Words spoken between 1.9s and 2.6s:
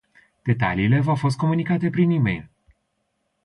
e-mail.